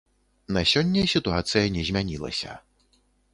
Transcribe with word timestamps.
На 0.55 0.61
сёння 0.71 1.03
сітуацыя 1.13 1.65
не 1.77 1.83
змянілася. 1.91 2.57